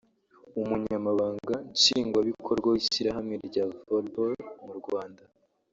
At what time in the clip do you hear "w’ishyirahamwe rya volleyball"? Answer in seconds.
2.73-4.33